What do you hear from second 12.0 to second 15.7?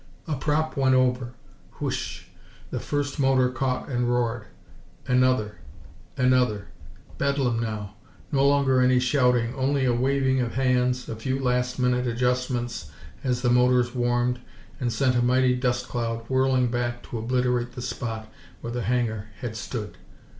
adjustments as the motors warmed and sent a mighty